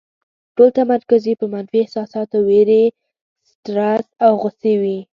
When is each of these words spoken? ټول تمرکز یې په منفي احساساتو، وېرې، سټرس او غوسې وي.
ټول 0.55 0.69
تمرکز 0.77 1.21
یې 1.29 1.35
په 1.41 1.45
منفي 1.53 1.77
احساساتو، 1.81 2.37
وېرې، 2.47 2.83
سټرس 3.49 4.05
او 4.25 4.31
غوسې 4.41 4.73
وي. 4.81 4.99